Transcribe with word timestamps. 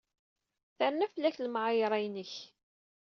Terna 0.77 1.05
fell-ak 1.13 1.35
lemɛayṛa-inek. 1.45 2.33